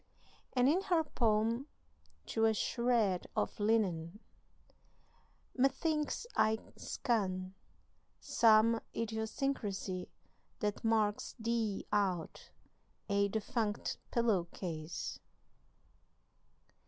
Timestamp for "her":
0.81-1.03